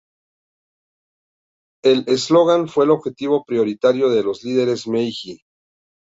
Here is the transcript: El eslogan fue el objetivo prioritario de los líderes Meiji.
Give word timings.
El 1.83 2.05
eslogan 2.07 2.67
fue 2.67 2.85
el 2.85 2.89
objetivo 2.89 3.45
prioritario 3.45 4.09
de 4.09 4.23
los 4.23 4.43
líderes 4.43 4.87
Meiji. 4.87 5.43